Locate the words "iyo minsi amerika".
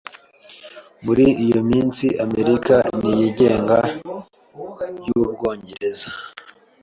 1.45-2.75